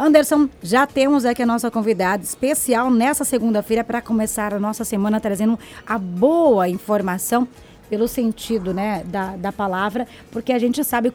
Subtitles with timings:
[0.00, 5.18] Anderson, já temos aqui a nossa convidada especial nessa segunda-feira para começar a nossa semana
[5.18, 7.48] trazendo a boa informação
[7.90, 11.12] pelo sentido né, da, da palavra, porque a gente sabe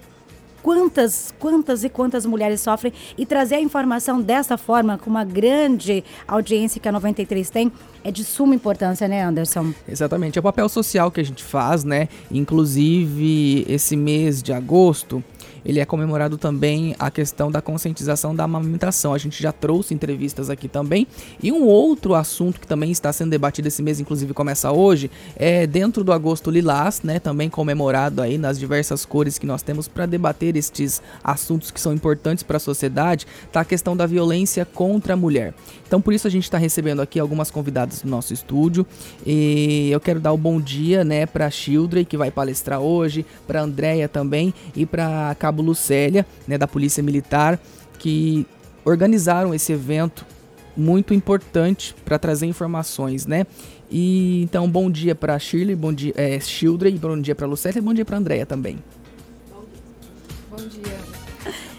[0.61, 6.03] quantas, quantas e quantas mulheres sofrem e trazer a informação dessa forma, com uma grande
[6.27, 7.71] audiência que a 93 tem,
[8.03, 9.73] é de suma importância, né, Anderson?
[9.87, 12.09] Exatamente, é o papel social que a gente faz, né?
[12.29, 15.23] Inclusive, esse mês de agosto,
[15.65, 19.13] ele é comemorado também a questão da conscientização da amamentação.
[19.13, 21.07] A gente já trouxe entrevistas aqui também.
[21.41, 25.65] E um outro assunto que também está sendo debatido esse mês, inclusive começa hoje, é
[25.65, 30.05] dentro do agosto lilás, né, também comemorado aí nas diversas cores que nós temos para
[30.05, 35.13] debater estes assuntos que são importantes para a sociedade, tá a questão da violência contra
[35.13, 35.53] a mulher.
[35.93, 38.83] Então por isso a gente está recebendo aqui algumas convidadas do nosso estúdio.
[39.23, 43.23] E eu quero dar o um bom dia, né, para Children que vai palestrar hoje,
[43.45, 47.59] para Andréia também e para Cabo Lucélia, né, da Polícia Militar,
[47.99, 48.43] que
[48.83, 50.25] organizaram esse evento
[50.75, 53.45] muito importante para trazer informações, né?
[53.91, 57.93] E então bom dia para Shirley, bom dia, é, Children, bom dia para Lucélia, bom
[57.93, 58.79] dia para Andréia também.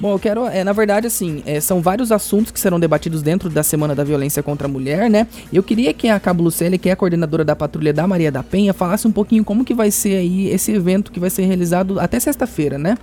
[0.05, 3.49] Bom, eu quero, é, na verdade, assim, é, são vários assuntos que serão debatidos dentro
[3.49, 5.27] da Semana da Violência contra a Mulher, né?
[5.51, 8.43] Eu queria que a Cabo Lucélia, que é a coordenadora da patrulha da Maria da
[8.43, 11.99] Penha, falasse um pouquinho como que vai ser aí esse evento que vai ser realizado
[11.99, 12.99] até sexta-feira, né?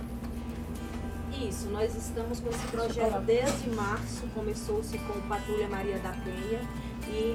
[1.32, 6.60] Isso, nós estamos com esse projeto desde março, começou-se com Patrulha Maria da Penha
[7.12, 7.34] e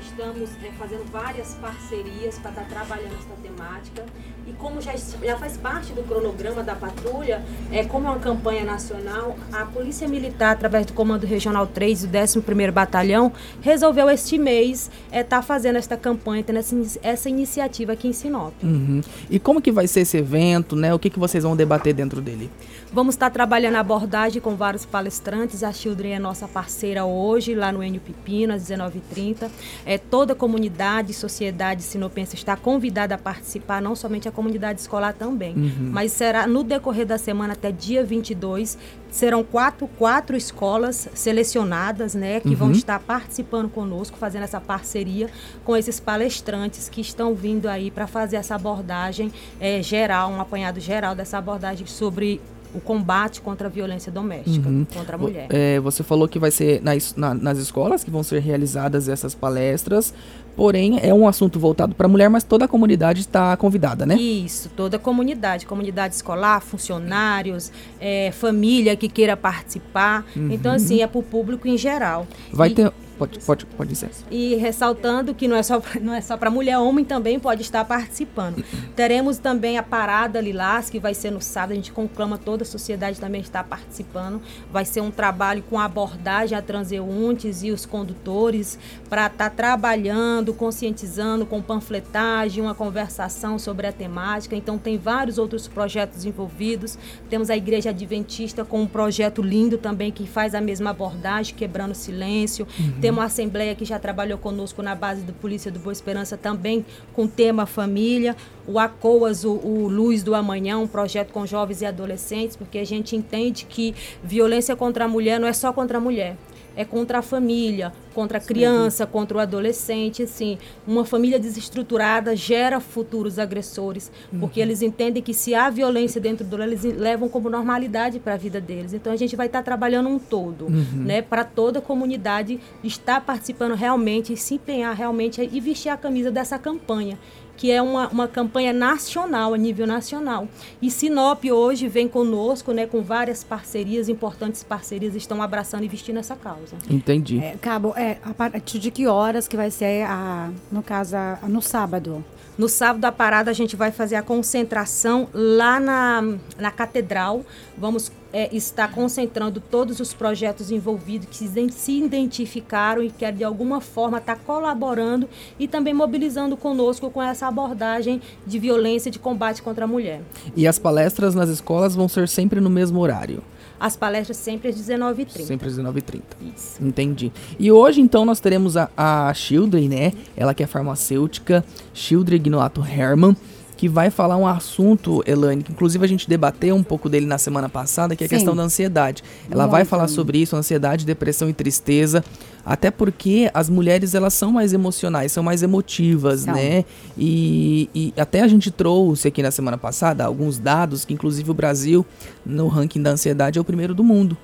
[0.00, 4.04] estamos é, fazendo várias parcerias para estar tá trabalhando essa temática
[4.48, 8.64] e como já, já faz parte do cronograma da patrulha, é, como é uma campanha
[8.64, 14.90] nacional, a Polícia Militar, através do Comando Regional 3 do 11º Batalhão, resolveu este mês
[15.08, 18.54] estar é, tá fazendo esta campanha, tendo essa, essa iniciativa aqui em Sinop.
[18.62, 19.02] Uhum.
[19.28, 20.94] E como que vai ser esse evento, né?
[20.94, 22.50] O que, que vocês vão debater dentro dele?
[22.90, 25.62] Vamos estar trabalhando a abordagem com vários palestrantes.
[25.62, 29.50] A Children é nossa parceira hoje, lá no Enio Pipino, às 19h30.
[29.84, 35.12] É, toda a comunidade, sociedade sinopense está convidada a participar, não somente a comunidade escolar
[35.12, 35.54] também.
[35.54, 35.90] Uhum.
[35.92, 38.78] Mas será no decorrer da semana até dia 22,
[39.10, 42.56] serão quatro, quatro escolas selecionadas, né, que uhum.
[42.56, 45.28] vão estar participando conosco, fazendo essa parceria
[45.62, 49.30] com esses palestrantes que estão vindo aí para fazer essa abordagem
[49.60, 52.40] é, geral, um apanhado geral dessa abordagem sobre
[52.74, 54.86] o combate contra a violência doméstica uhum.
[54.92, 55.46] contra a mulher.
[55.50, 59.34] É, você falou que vai ser nas, na, nas escolas que vão ser realizadas essas
[59.34, 60.12] palestras,
[60.56, 64.16] porém é um assunto voltado para a mulher, mas toda a comunidade está convidada, né?
[64.16, 70.26] Isso, toda a comunidade, comunidade escolar, funcionários, é, família que queira participar.
[70.36, 70.50] Uhum.
[70.50, 72.26] Então, assim, é para o público em geral.
[72.52, 74.10] Vai e, ter Pode, pode, pode dizer.
[74.30, 77.84] E ressaltando que não é só não é só para mulher, homem também pode estar
[77.84, 78.64] participando.
[78.94, 82.66] Teremos também a parada Lilás, que vai ser no sábado, a gente conclama toda a
[82.66, 84.40] sociedade também estar participando.
[84.70, 88.78] Vai ser um trabalho com abordagem a transeuntes e os condutores
[89.08, 94.54] para estar tá trabalhando, conscientizando com panfletagem, uma conversação sobre a temática.
[94.54, 96.96] Então tem vários outros projetos envolvidos.
[97.28, 101.94] Temos a Igreja Adventista com um projeto lindo também que faz a mesma abordagem, quebrando
[101.94, 102.66] silêncio.
[102.78, 103.00] Uhum.
[103.08, 106.84] Temos uma assembleia que já trabalhou conosco na base do Polícia do Boa Esperança também
[107.14, 108.36] com tema família.
[108.66, 112.84] O ACOAS, o, o Luz do Amanhã, um projeto com jovens e adolescentes, porque a
[112.84, 116.36] gente entende que violência contra a mulher não é só contra a mulher
[116.78, 120.56] é contra a família, contra a criança, contra o adolescente, assim,
[120.86, 124.38] uma família desestruturada gera futuros agressores, uhum.
[124.38, 128.36] porque eles entendem que se há violência dentro do eles levam como normalidade para a
[128.36, 128.92] vida deles.
[128.92, 131.02] Então a gente vai estar tá trabalhando um todo, uhum.
[131.04, 136.30] né, para toda a comunidade estar participando realmente, se empenhar realmente e vestir a camisa
[136.30, 137.18] dessa campanha
[137.58, 140.48] que é uma, uma campanha nacional, a nível nacional.
[140.80, 146.18] E Sinop hoje vem conosco, né, com várias parcerias, importantes parcerias, estão abraçando e vestindo
[146.18, 146.76] essa causa.
[146.88, 147.40] Entendi.
[147.40, 151.40] É, Cabo, é, a partir de que horas que vai ser, a, no caso, a,
[151.48, 152.24] no sábado?
[152.58, 156.24] No sábado da parada a gente vai fazer a concentração lá na,
[156.58, 157.44] na catedral.
[157.76, 163.80] Vamos é, estar concentrando todos os projetos envolvidos que se identificaram e querem de alguma
[163.80, 169.84] forma estar colaborando e também mobilizando conosco com essa abordagem de violência de combate contra
[169.84, 170.20] a mulher.
[170.56, 173.40] E as palestras nas escolas vão ser sempre no mesmo horário?
[173.80, 175.42] As palestras sempre às 19h30.
[175.42, 176.22] Sempre às 19h30.
[176.54, 176.82] Isso.
[176.84, 177.32] Entendi.
[177.58, 180.12] E hoje, então, nós teremos a, a Children, né?
[180.36, 181.64] Ela que é farmacêutica,
[181.94, 183.36] Children Gnoato Herman
[183.78, 187.38] que vai falar um assunto, Elane, que inclusive a gente debateu um pouco dele na
[187.38, 188.34] semana passada, que é a Sim.
[188.34, 189.22] questão da ansiedade.
[189.48, 192.24] Ela Muito vai falar sobre isso, ansiedade, depressão e tristeza,
[192.66, 196.54] até porque as mulheres elas são mais emocionais, são mais emotivas, são.
[196.54, 196.84] né?
[197.16, 201.54] E, e até a gente trouxe aqui na semana passada alguns dados que inclusive o
[201.54, 202.04] Brasil
[202.44, 204.36] no ranking da ansiedade é o primeiro do mundo.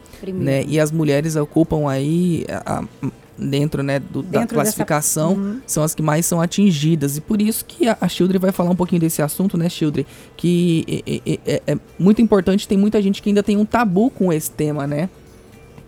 [0.45, 0.65] né?
[0.69, 2.85] E as mulheres ocupam aí a, a,
[3.37, 5.41] dentro, né, do, dentro da classificação dessa...
[5.41, 5.61] uhum.
[5.67, 8.71] são as que mais são atingidas e por isso que a, a Childre vai falar
[8.71, 12.67] um pouquinho desse assunto, né, Childre, que é, é, é, muito importante.
[12.69, 15.09] Tem muita gente que ainda tem um tabu com esse tema, né?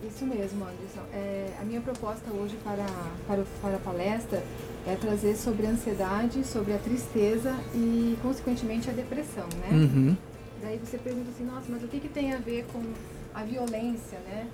[0.08, 1.00] Isso mesmo, Anderson.
[1.12, 2.87] É, a minha proposta hoje para,
[3.26, 4.42] para, para a palestra
[4.87, 9.69] é trazer sobre a ansiedade, sobre a tristeza e, consequentemente, a depressão, né?
[9.72, 10.16] Uhum.
[10.62, 12.81] Daí você pergunta assim, nossa, mas o que, que tem a ver com
[13.34, 14.46] a violência, né?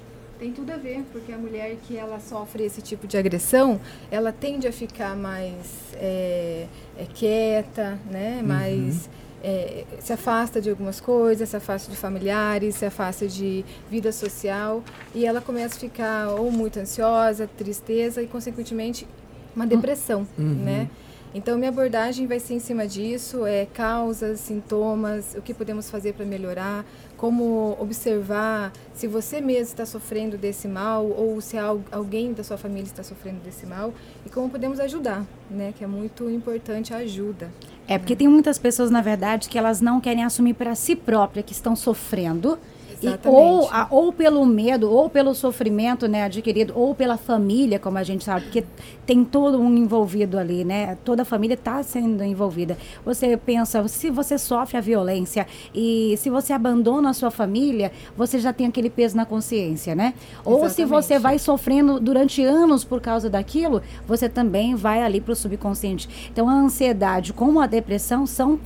[0.43, 3.81] Tem tudo a ver, porque a mulher que ela sofre esse tipo de agressão,
[4.11, 5.55] ela tende a ficar mais
[5.95, 6.67] é,
[6.99, 8.39] é, quieta, né?
[8.41, 8.49] Uhum.
[8.49, 9.09] Mais
[9.41, 14.83] é, se afasta de algumas coisas, se afasta de familiares, se afasta de vida social
[15.15, 19.07] e ela começa a ficar ou muito ansiosa, tristeza e consequentemente
[19.55, 20.55] uma depressão, uhum.
[20.57, 20.91] né?
[21.35, 26.13] Então, minha abordagem vai ser em cima disso, é causas, sintomas, o que podemos fazer
[26.13, 26.85] para melhorar,
[27.17, 31.57] como observar se você mesmo está sofrendo desse mal ou se
[31.91, 33.95] alguém da sua família está sofrendo desse mal
[34.27, 35.73] e como podemos ajudar, né?
[35.77, 37.51] Que é muito importante a ajuda.
[37.89, 41.43] É, porque tem muitas pessoas, na verdade, que elas não querem assumir para si própria
[41.43, 42.59] que estão sofrendo
[43.03, 47.99] e, ou, a, ou pelo medo, ou pelo sofrimento né, adquirido, ou pela família, como
[47.99, 48.65] a gente sabe, porque
[49.05, 50.97] tem todo um envolvido ali, né?
[51.05, 52.79] Toda a família está sendo envolvida.
[53.05, 58.39] Você pensa, se você sofre a violência e se você abandona a sua família, você
[58.39, 60.15] já tem aquele peso na consciência, né?
[60.17, 60.63] Exatamente.
[60.63, 65.33] Ou se você vai sofrendo durante anos por causa daquilo, você também vai ali para
[65.33, 66.09] o subconsciente.
[66.31, 68.61] Então, a ansiedade como a depressão são,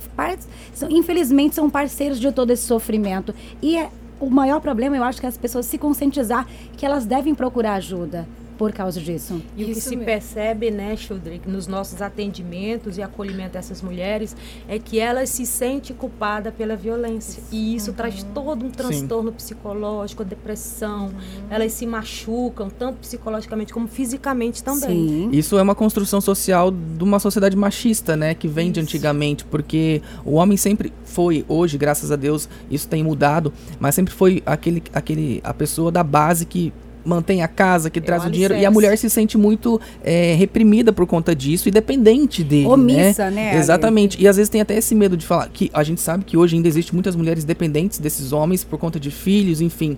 [0.73, 3.33] são, infelizmente, são parceiros de todo esse sofrimento.
[3.61, 7.05] E é o maior problema, eu acho, que é as pessoas se conscientizar que elas
[7.05, 9.41] devem procurar ajuda por causa disso.
[9.55, 10.05] E Isso o que se mesmo.
[10.05, 14.35] percebe, né, Chudrick, nos nossos atendimentos e acolhimento dessas mulheres,
[14.67, 17.39] é que elas se sentem culpadas pela violência.
[17.39, 17.49] Isso.
[17.51, 17.97] E isso uhum.
[17.97, 19.35] traz todo um transtorno Sim.
[19.35, 21.07] psicológico, depressão.
[21.07, 21.11] Uhum.
[21.49, 25.07] Elas se machucam, tanto psicologicamente como fisicamente também.
[25.07, 25.29] Sim.
[25.31, 28.73] Isso é uma construção social de uma sociedade machista, né, que vem isso.
[28.73, 33.93] de antigamente, porque o homem sempre foi, hoje, graças a Deus, isso tem mudado, mas
[33.93, 36.73] sempre foi aquele, aquele, a pessoa da base que
[37.07, 38.55] mantém a casa, que é traz o dinheiro.
[38.55, 42.67] E a mulher se sente muito é, reprimida por conta disso e dependente dele.
[42.67, 42.73] Né?
[42.73, 43.53] Omissa, né?
[43.53, 44.21] né Exatamente.
[44.21, 46.55] E às vezes tem até esse medo de falar que a gente sabe que hoje
[46.55, 49.97] ainda existe muitas mulheres dependentes desses homens por conta de filhos, enfim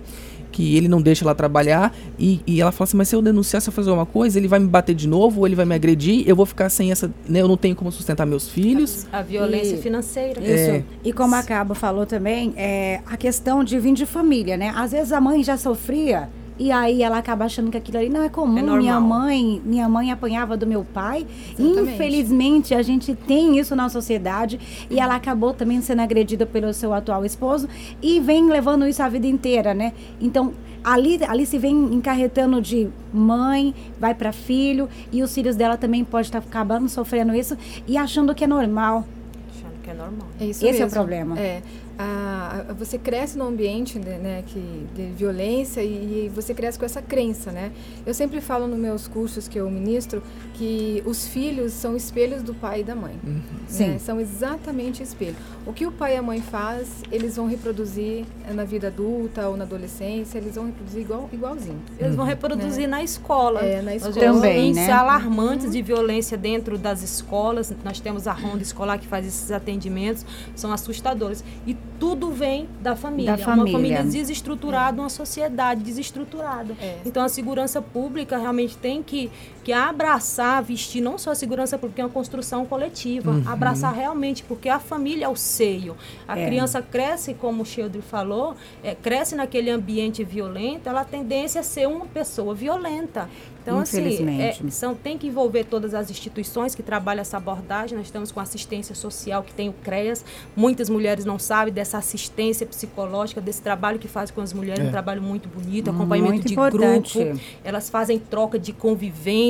[0.50, 3.62] que ele não deixa ela trabalhar e, e, ela fala assim, mas se eu denunciar,
[3.62, 5.74] se eu fazer alguma coisa, ele vai me bater de novo, ou ele vai me
[5.74, 9.06] agredir, eu vou ficar sem essa, né, eu não tenho como sustentar meus filhos.
[9.12, 10.40] A, a violência e, financeira.
[10.40, 10.70] Isso.
[10.70, 10.84] É.
[11.04, 14.72] E como a Cabo falou também, é a questão de vir de família, né?
[14.76, 16.28] Às vezes a mãe já sofria
[16.60, 18.58] e aí ela acaba achando que aquilo ali não é comum.
[18.58, 21.26] É minha mãe, minha mãe apanhava do meu pai.
[21.58, 21.94] Exatamente.
[21.94, 24.60] Infelizmente, a gente tem isso na sociedade
[24.90, 27.66] e ela acabou também sendo agredida pelo seu atual esposo
[28.02, 29.94] e vem levando isso a vida inteira, né?
[30.20, 30.52] Então,
[30.84, 36.04] ali, ali se vem encarretando de mãe, vai para filho e os filhos dela também
[36.04, 37.56] podem estar acabando sofrendo isso
[37.88, 39.06] e achando que é normal.
[39.48, 40.28] Achando que é normal.
[40.38, 40.84] É isso Esse mesmo.
[40.84, 41.38] é o problema.
[41.38, 41.62] É
[42.00, 46.78] a, a, você cresce num ambiente né, né, que, de violência e, e, você cresce
[46.78, 47.72] com essa crença, né?
[48.06, 50.22] Eu sempre falo nos meus cursos que eu ministro
[50.54, 53.18] que os filhos são espelhos do pai e da mãe.
[53.22, 53.40] Uhum.
[53.78, 53.98] Né?
[53.98, 55.36] São exatamente espelho.
[55.66, 58.24] O que o pai e a mãe faz, eles vão reproduzir
[58.54, 61.80] na vida adulta ou na adolescência, eles vão reproduzir igual, igualzinho.
[61.98, 62.96] Eles vão reproduzir né?
[62.96, 63.60] na escola.
[63.60, 64.14] É, na escola.
[64.14, 64.90] Também, né?
[64.90, 65.72] alarmantes uhum.
[65.72, 67.72] de violência dentro das escolas.
[67.84, 71.44] Nós temos a ronda escolar que faz esses atendimentos, são assustadores.
[71.66, 73.36] E tudo vem da família.
[73.36, 73.64] Da família.
[73.64, 75.00] Uma família desestruturada, é.
[75.00, 76.74] uma sociedade desestruturada.
[76.80, 76.98] É.
[77.04, 79.30] Então a segurança pública realmente tem que,
[79.62, 83.30] que abraçar, vestir não só a segurança pública, é uma construção coletiva.
[83.30, 83.42] Uhum.
[83.46, 85.96] Abraçar realmente, porque a família é o seio.
[86.26, 86.46] A é.
[86.46, 91.64] criança cresce, como o Sheldon falou, é, cresce naquele ambiente violento, ela tem tendência a
[91.64, 93.28] ser uma pessoa violenta.
[93.62, 97.96] Então, assim, é, são, tem que envolver todas as instituições que trabalham essa abordagem.
[97.96, 100.24] Nós estamos com assistência social, que tem o CREAS.
[100.56, 104.88] Muitas mulheres não sabem dessa assistência psicológica, desse trabalho que faz com as mulheres, é.
[104.88, 107.18] um trabalho muito bonito, acompanhamento muito de importante.
[107.18, 107.40] grupo.
[107.62, 109.49] Elas fazem troca de convivência,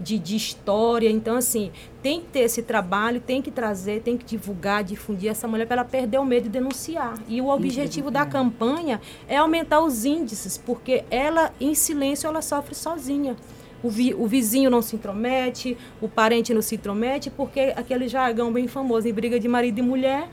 [0.00, 1.10] de, de história.
[1.10, 1.70] Então, assim,
[2.02, 5.82] tem que ter esse trabalho, tem que trazer, tem que divulgar, difundir essa mulher para
[5.82, 7.14] ela perder o medo de denunciar.
[7.28, 12.74] E o objetivo da campanha é aumentar os índices, porque ela, em silêncio, ela sofre
[12.74, 13.36] sozinha.
[13.82, 18.52] O, vi, o vizinho não se intromete, o parente não se intromete, porque aquele jargão
[18.52, 20.28] bem famoso em briga de marido e mulher,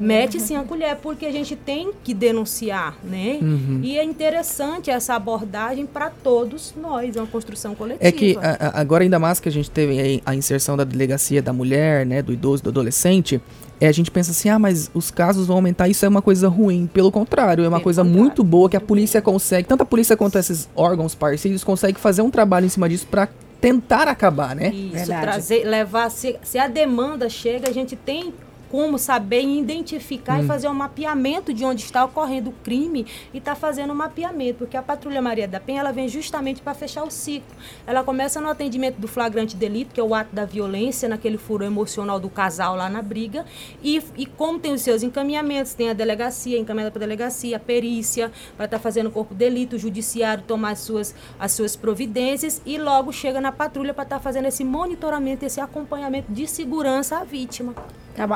[0.00, 3.38] mete sim a colher, porque a gente tem que denunciar, né?
[3.40, 3.80] Uhum.
[3.82, 8.06] E é interessante essa abordagem para todos nós, é uma construção coletiva.
[8.06, 11.52] É que a, agora ainda mais que a gente teve a inserção da delegacia da
[11.52, 13.40] mulher, né, do idoso, do adolescente,
[13.80, 16.48] é, a gente pensa assim, ah, mas os casos vão aumentar, isso é uma coisa
[16.48, 16.88] ruim.
[16.92, 18.22] Pelo contrário, é uma coisa contrário.
[18.22, 22.22] muito boa que a polícia consegue, tanto a polícia quanto esses órgãos parceiros conseguem fazer
[22.22, 23.28] um trabalho em cima disso para
[23.60, 24.68] tentar acabar, né?
[24.68, 25.22] Isso, Verdade.
[25.22, 28.32] trazer, levar, se, se a demanda chega, a gente tem
[28.72, 30.44] como saber identificar hum.
[30.44, 34.60] e fazer um mapeamento de onde está ocorrendo o crime e está fazendo um mapeamento,
[34.60, 37.54] porque a Patrulha Maria da Penha ela vem justamente para fechar o ciclo.
[37.86, 41.66] Ela começa no atendimento do flagrante delito, que é o ato da violência, naquele furo
[41.66, 43.44] emocional do casal lá na briga,
[43.82, 47.60] e, e como tem os seus encaminhamentos, tem a delegacia, encaminhada para a delegacia, a
[47.60, 51.52] perícia, para estar tá fazendo o corpo de delito, o judiciário tomar as suas, as
[51.52, 56.32] suas providências e logo chega na patrulha para estar tá fazendo esse monitoramento, esse acompanhamento
[56.32, 57.74] de segurança à vítima.
[58.16, 58.26] Né,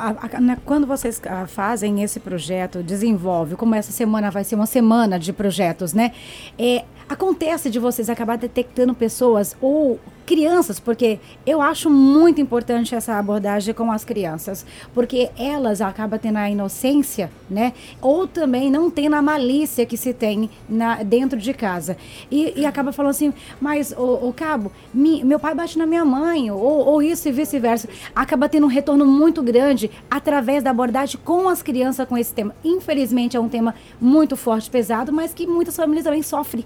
[0.64, 5.32] quando vocês ah, fazem esse projeto, desenvolve, como essa semana vai ser uma semana de
[5.32, 6.12] projetos, né?
[6.58, 13.14] É, acontece de vocês acabar detectando pessoas ou crianças, porque eu acho muito importante essa
[13.14, 17.72] abordagem com as crianças, porque elas acabam tendo a inocência, né?
[18.02, 21.96] Ou também não tem a malícia que se tem na, dentro de casa.
[22.28, 26.50] E, e acaba falando assim, mas o cabo, mi, meu pai bate na minha mãe,
[26.50, 27.88] ou, ou isso e vice-versa.
[28.14, 32.52] Acaba tendo um retorno muito grande através da abordagem com as crianças com esse tema.
[32.64, 36.64] Infelizmente é um tema muito forte, pesado, mas que muitas famílias também sofrem.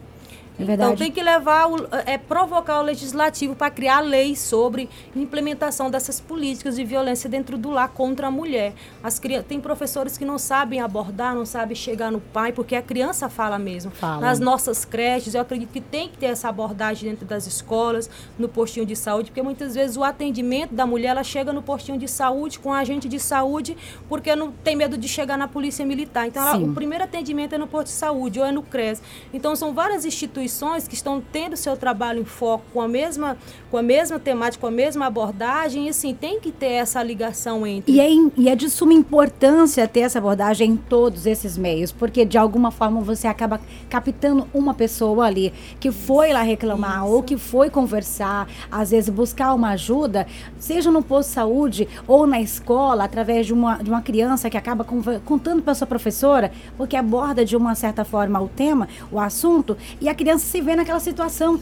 [0.68, 5.90] É então tem que levar, o, é provocar o legislativo para criar leis sobre implementação
[5.90, 8.74] dessas políticas de violência dentro do lar contra a mulher.
[9.02, 13.28] As tem professores que não sabem abordar, não sabem chegar no pai, porque a criança
[13.28, 13.90] fala mesmo.
[13.92, 14.20] Fala.
[14.20, 18.48] Nas nossas creches, eu acredito que tem que ter essa abordagem dentro das escolas, no
[18.48, 22.08] postinho de saúde, porque muitas vezes o atendimento da mulher, ela chega no postinho de
[22.08, 23.76] saúde com a agente de saúde,
[24.08, 26.26] porque não tem medo de chegar na polícia militar.
[26.26, 29.02] Então, ela, o primeiro atendimento é no posto de saúde ou é no CRES.
[29.32, 33.38] Então, são várias instituições instituições que estão tendo seu trabalho em foco com a mesma,
[33.70, 37.66] com a mesma temática, com a mesma abordagem, e assim, tem que ter essa ligação
[37.66, 37.92] entre.
[37.92, 42.24] E é, e é de suma importância ter essa abordagem em todos esses meios, porque
[42.24, 47.14] de alguma forma você acaba captando uma pessoa ali que foi lá reclamar Isso.
[47.14, 50.26] ou que foi conversar, às vezes buscar uma ajuda,
[50.58, 54.56] seja no posto de saúde ou na escola, através de uma, de uma criança que
[54.56, 59.76] acaba contando para sua professora, porque aborda de uma certa forma o tema, o assunto,
[60.00, 61.60] e a criança se vê naquela situação.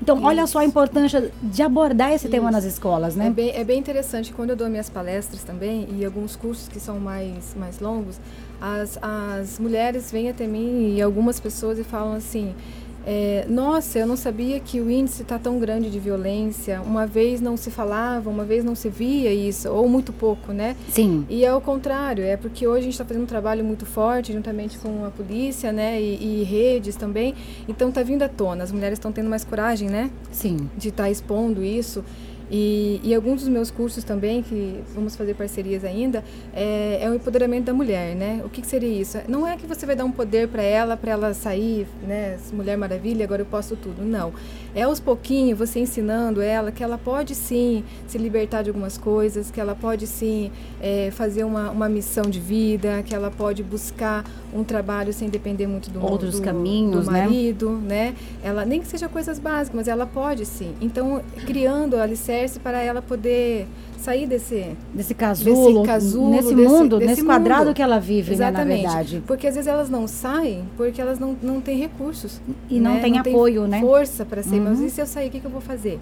[0.00, 0.26] Então, Isso.
[0.26, 2.30] olha só a importância de abordar esse Isso.
[2.30, 3.28] tema nas escolas, né?
[3.28, 4.32] É bem, é bem interessante.
[4.32, 8.18] Quando eu dou minhas palestras também, e alguns cursos que são mais, mais longos,
[8.60, 12.54] as, as mulheres vêm até mim e algumas pessoas e falam assim
[13.08, 16.82] é, nossa, eu não sabia que o índice está tão grande de violência.
[16.82, 20.74] Uma vez não se falava, uma vez não se via isso, ou muito pouco, né?
[20.90, 21.24] Sim.
[21.30, 24.32] E é o contrário, é porque hoje a gente está fazendo um trabalho muito forte,
[24.32, 26.02] juntamente com a polícia, né?
[26.02, 27.32] E, e redes também.
[27.68, 30.10] Então está vindo à tona, as mulheres estão tendo mais coragem, né?
[30.32, 30.68] Sim.
[30.76, 32.04] De estar tá expondo isso.
[32.50, 36.22] E, e, alguns dos meus cursos também, que vamos fazer parcerias ainda,
[36.54, 38.40] é, é o empoderamento da mulher, né?
[38.44, 39.18] O que, que seria isso?
[39.28, 42.38] Não é que você vai dar um poder para ela, para ela sair, né?
[42.52, 44.04] Mulher Maravilha, agora eu posso tudo.
[44.04, 44.32] Não.
[44.74, 49.50] É aos pouquinhos você ensinando ela que ela pode sim se libertar de algumas coisas,
[49.50, 54.24] que ela pode sim é, fazer uma, uma missão de vida, que ela pode buscar
[54.54, 57.22] um trabalho sem depender muito do outros do, caminhos, do né?
[57.22, 57.86] marido, né?
[57.86, 58.14] né?
[58.42, 60.74] Ela nem que seja coisas básicas, mas ela pode sim.
[60.80, 63.66] Então, criando alicerce alicerce para ela poder
[63.98, 67.30] sair desse desse casulo, desse casulo nesse desse, mundo, desse nesse mundo.
[67.30, 68.82] quadrado que ela vive, Exatamente.
[68.82, 69.22] Né, na verdade.
[69.26, 72.90] Porque às vezes elas não saem porque elas não, não têm recursos e né?
[72.90, 73.80] não tem apoio, tem né?
[73.80, 74.58] Força para sair.
[74.58, 74.70] Uhum.
[74.70, 75.98] Mas e se eu sair, o que, que eu vou fazer?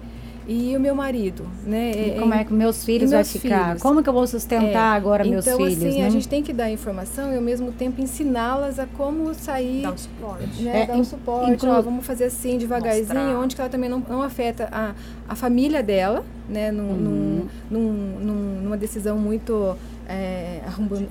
[0.47, 1.91] E o meu marido, né?
[1.91, 3.65] E é, como é que meus filhos vão ficar?
[3.67, 3.81] Filhos.
[3.81, 5.77] Como que eu vou sustentar é, agora meus então, filhos?
[5.77, 6.07] Então, assim, né?
[6.07, 9.81] a gente tem que dar informação e ao mesmo tempo ensiná-las a como sair.
[9.81, 10.61] Dar um suporte.
[10.61, 10.81] Né?
[10.81, 11.51] É, dar um suporte.
[11.51, 11.69] Inclu...
[11.69, 13.39] Ó, vamos fazer assim, devagarzinho, Mostrar.
[13.39, 14.93] onde que ela também não, não afeta a,
[15.27, 16.71] a família dela, né?
[16.71, 17.47] Num, uhum.
[17.71, 19.75] num, num, numa decisão muito
[20.07, 20.61] é,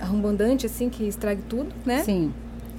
[0.00, 2.04] arrombandante, assim, que estrague tudo, né?
[2.04, 2.32] Sim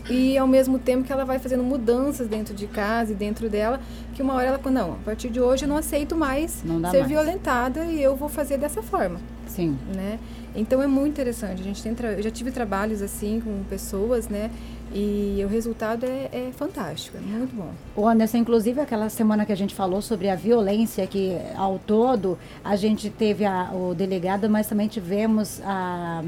[0.09, 3.79] e ao mesmo tempo que ela vai fazendo mudanças dentro de casa e dentro dela,
[4.13, 6.69] que uma hora ela fala, não, a partir de hoje eu não aceito mais ser
[6.79, 7.07] mais.
[7.07, 9.19] violentada e eu vou fazer dessa forma.
[9.47, 9.77] Sim.
[9.95, 10.19] Né?
[10.55, 11.61] Então é muito interessante.
[11.61, 14.49] A gente tem eu já tive trabalhos assim com pessoas, né?
[14.93, 17.71] E o resultado é, é, fantástico, é muito bom.
[17.95, 22.37] O Anderson, inclusive aquela semana que a gente falou sobre a violência, que ao todo
[22.63, 26.23] a gente teve a, o delegado, mas também tivemos a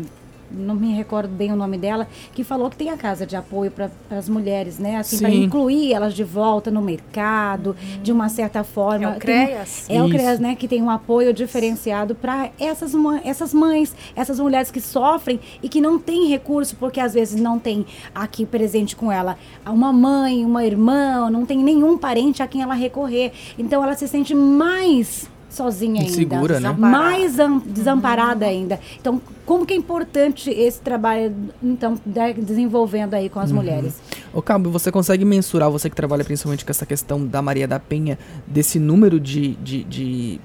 [0.52, 3.72] não me recordo bem o nome dela, que falou que tem a casa de apoio
[3.72, 4.98] para as mulheres, né?
[4.98, 8.04] Assim, para incluir elas de volta no mercado, uhum.
[8.04, 9.14] de uma certa forma.
[9.14, 9.86] É o CREAS.
[9.88, 10.08] Tem, é Isso.
[10.08, 10.56] o CREAS, né?
[10.56, 15.82] Que tem um apoio diferenciado para essas, essas mães, essas mulheres que sofrem e que
[15.82, 20.66] não têm recurso, porque às vezes não tem aqui presente com ela uma mãe, uma
[20.66, 23.32] irmã, não tem nenhum parente a quem ela recorrer.
[23.58, 26.14] Então ela se sente mais sozinha ainda.
[26.14, 26.72] Segura, né?
[26.72, 27.36] Mais
[27.66, 28.52] desamparada uhum.
[28.52, 28.80] ainda.
[29.00, 32.00] Então, como que é importante esse trabalho, então,
[32.38, 33.58] desenvolvendo aí com as uhum.
[33.58, 34.00] mulheres?
[34.34, 37.80] Ô, Cabo, você consegue mensurar, você que trabalha principalmente com essa questão da Maria da
[37.80, 40.42] Penha, desse número de, de, de,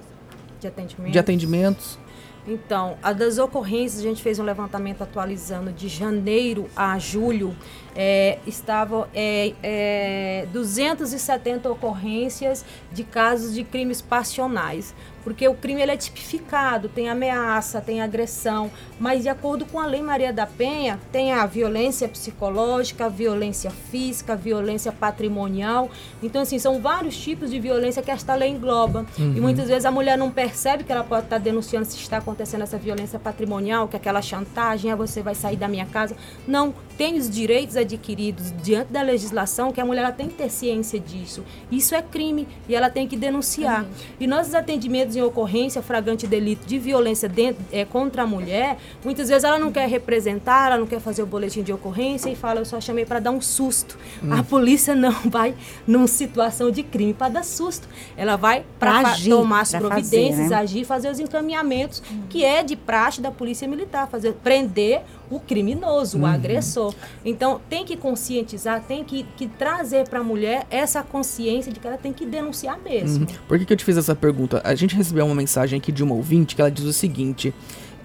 [0.61, 1.13] de atendimentos?
[1.13, 1.99] De atendimentos?
[2.47, 7.55] Então, a das ocorrências, a gente fez um levantamento atualizando de janeiro a julho,
[7.95, 15.93] é, estavam é, é, 270 ocorrências de casos de crimes passionais porque o crime ele
[15.93, 20.99] é tipificado, tem ameaça, tem agressão, mas de acordo com a Lei Maria da Penha,
[21.11, 25.91] tem a violência psicológica, a violência física, a violência patrimonial.
[26.23, 29.07] Então, assim, são vários tipos de violência que esta lei engloba.
[29.19, 29.35] Uhum.
[29.37, 32.63] E muitas vezes a mulher não percebe que ela pode estar denunciando se está acontecendo
[32.63, 36.17] essa violência patrimonial, que é aquela chantagem, ah, você vai sair da minha casa.
[36.47, 40.99] Não, tem os direitos adquiridos diante da legislação que a mulher tem que ter ciência
[40.99, 41.45] disso.
[41.71, 43.83] Isso é crime e ela tem que denunciar.
[43.83, 43.91] Uhum.
[44.21, 49.29] E nossos atendimentos em ocorrência, flagrante delito de violência dentro, é, contra a mulher, muitas
[49.29, 52.61] vezes ela não quer representar, ela não quer fazer o boletim de ocorrência e fala,
[52.61, 53.99] eu só chamei para dar um susto.
[54.23, 54.33] Hum.
[54.33, 55.55] A polícia não vai
[55.87, 57.89] numa situação de crime para dar susto.
[58.17, 60.57] Ela vai para tomar as providências, fazer, né?
[60.57, 62.23] agir, fazer os encaminhamentos, hum.
[62.29, 66.25] que é de praxe da polícia militar, fazer prender o criminoso, uhum.
[66.25, 66.95] o agressor.
[67.25, 71.87] Então, tem que conscientizar, tem que, que trazer para a mulher essa consciência de que
[71.87, 73.27] ela tem que denunciar mesmo.
[73.27, 73.35] Uhum.
[73.49, 74.61] Por que, que eu te fiz essa pergunta?
[74.65, 77.55] A gente recebeu uma mensagem aqui de uma ouvinte que ela diz o seguinte.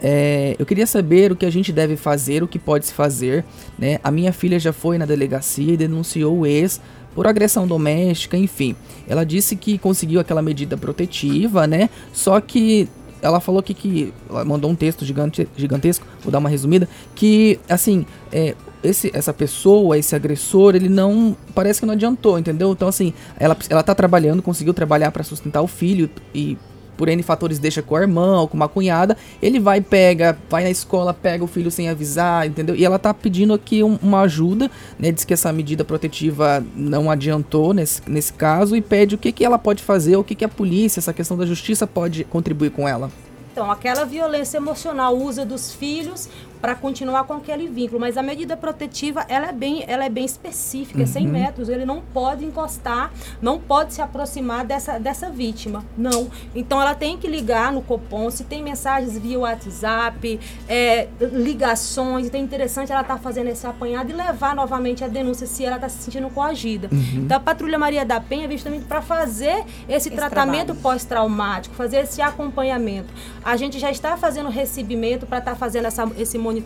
[0.01, 3.43] É, eu queria saber o que a gente deve fazer, o que pode se fazer.
[3.77, 3.99] Né?
[4.03, 6.79] A minha filha já foi na delegacia e denunciou o ex
[7.17, 8.75] por agressão doméstica, enfim.
[9.07, 11.89] Ela disse que conseguiu aquela medida protetiva, né?
[12.13, 12.87] Só que
[13.21, 17.59] ela falou que, que ela mandou um texto gigante, gigantesco, vou dar uma resumida, que
[17.69, 22.71] assim, é, esse, essa pessoa, esse agressor, ele não parece que não adiantou, entendeu?
[22.71, 26.57] Então assim, ela ela tá trabalhando, conseguiu trabalhar para sustentar o filho e
[26.97, 30.63] por N fatores deixa com a irmã ou com uma cunhada, ele vai, pega, vai
[30.63, 32.75] na escola, pega o filho sem avisar, entendeu?
[32.75, 35.11] E ela tá pedindo aqui um, uma ajuda, né?
[35.11, 39.45] Diz que essa medida protetiva não adiantou nesse, nesse caso e pede o que, que
[39.45, 42.87] ela pode fazer, o que, que a polícia, essa questão da justiça pode contribuir com
[42.87, 43.11] ela.
[43.57, 46.29] Então, aquela violência emocional, usa dos filhos
[46.61, 47.99] para continuar com aquele vínculo.
[47.99, 51.07] Mas a medida protetiva, ela é bem, ela é bem específica, uhum.
[51.07, 51.69] 100 metros.
[51.69, 55.85] Ele não pode encostar, não pode se aproximar dessa, dessa vítima.
[55.97, 56.29] Não.
[56.55, 58.29] Então, ela tem que ligar no Copom.
[58.29, 63.65] Se tem mensagens via WhatsApp, é, ligações, então é interessante ela estar tá fazendo esse
[63.65, 66.89] apanhado e levar novamente a denúncia se ela está se sentindo coagida.
[66.91, 67.23] Uhum.
[67.25, 71.97] Então, a Patrulha Maria da Penha é justamente para fazer esse, esse tratamento pós-traumático, fazer
[71.97, 73.13] esse acompanhamento.
[73.43, 76.56] A gente já está fazendo recebimento para estar tá fazendo essa, esse monitoramento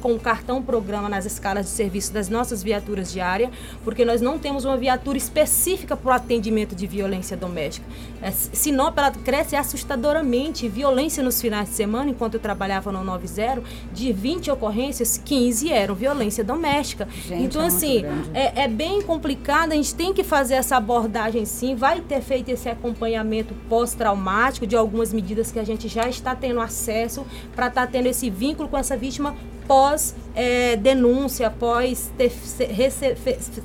[0.00, 3.50] com o cartão programa nas escalas de serviço das nossas viaturas diárias,
[3.84, 7.86] porque nós não temos uma viatura específica para o atendimento de violência doméstica.
[8.20, 13.62] É, Sinop ela cresce assustadoramente, violência nos finais de semana, enquanto eu trabalhava no 90,
[13.92, 17.08] de 20 ocorrências, 15 eram violência doméstica.
[17.26, 21.44] Gente, então, é assim, é, é bem complicado, a gente tem que fazer essa abordagem
[21.44, 26.34] sim, vai ter feito esse acompanhamento pós-traumático de algumas medidas que a gente já está
[26.34, 29.34] tendo acesso para estar tá tendo esse vínculo com essa vítima vítima
[29.66, 33.16] pós é, denúncia, após ter, ser,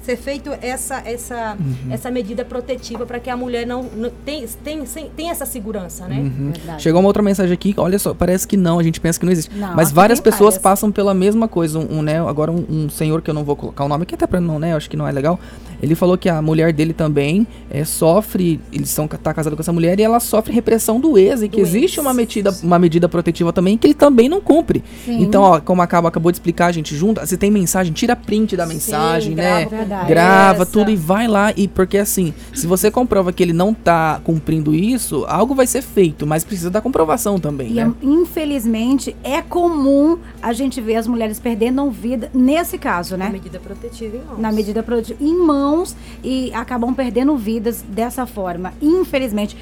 [0.04, 1.94] ser, feito essa, essa, uhum.
[1.94, 4.84] essa medida protetiva para que a mulher não, não tem, tem,
[5.16, 6.18] tem essa segurança, né?
[6.18, 6.54] Uhum.
[6.80, 9.32] Chegou uma outra mensagem aqui, olha só, parece que não, a gente pensa que não
[9.32, 9.54] existe.
[9.56, 10.60] Não, mas várias pessoas parece.
[10.60, 11.80] passam pela mesma coisa.
[11.80, 14.16] Um, um né, agora um, um, senhor que eu não vou colocar o nome, que
[14.16, 14.74] até para não, né?
[14.74, 15.40] Eu acho que não é legal.
[15.82, 19.74] Ele falou que a mulher dele também é, sofre, eles são tá casado com essa
[19.74, 22.06] mulher e ela sofre repressão do ex e que do existe ex.
[22.06, 24.84] uma medida, uma medida protetiva também que ele também não cumpre.
[25.06, 25.22] Sim.
[25.22, 28.16] Então, ó, como a Cabo acabou de explicar, a gente junta, se tem mensagem, tira
[28.16, 29.66] print da mensagem, Sim, né?
[29.66, 33.74] Grava, grava tudo e vai lá e porque assim, se você comprova que ele não
[33.74, 37.92] tá cumprindo isso, algo vai ser feito, mas precisa da comprovação também, e, né?
[38.02, 43.26] Infelizmente, é comum a gente ver as mulheres perdendo vida nesse caso, né?
[43.26, 44.40] Na medida protetiva em mãos.
[44.40, 48.74] Na medida protetiva em mãos mãos e acabam perdendo vidas dessa forma.
[48.82, 49.56] Infelizmente,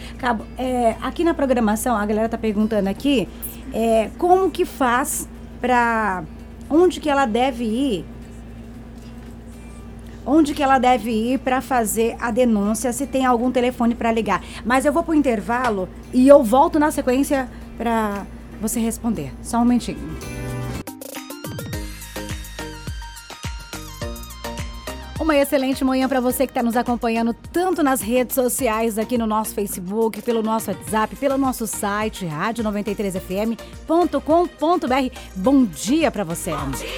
[0.57, 3.27] é, aqui na programação, a galera tá perguntando aqui
[3.73, 5.27] é, como que faz
[5.59, 6.23] para
[6.71, 8.05] onde que ela deve ir
[10.25, 14.43] onde que ela deve ir para fazer a denúncia, se tem algum telefone para ligar.
[14.63, 18.25] Mas eu vou para o intervalo e eu volto na sequência para
[18.61, 19.33] você responder.
[19.41, 20.40] Só um momentinho.
[25.31, 29.25] Uma excelente manhã para você que está nos acompanhando tanto nas redes sociais, aqui no
[29.25, 35.17] nosso Facebook, pelo nosso WhatsApp, pelo nosso site, rádio93fm.com.br.
[35.33, 36.51] Bom dia para você.
[36.51, 36.89] Bom dia!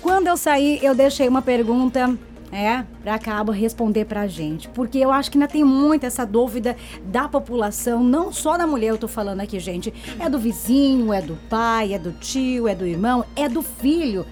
[0.00, 2.16] Quando eu saí, eu deixei uma pergunta
[2.50, 4.66] é, para Cabo responder para a gente.
[4.70, 8.88] Porque eu acho que ainda tem muito essa dúvida da população, não só da mulher,
[8.88, 9.92] eu tô falando aqui, gente.
[10.18, 14.24] É do vizinho, é do pai, é do tio, é do irmão, é do filho.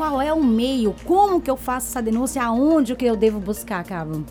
[0.00, 0.96] Qual é o meio?
[1.04, 2.42] Como que eu faço essa denúncia?
[2.42, 4.24] Aonde que eu devo buscar, Cabo?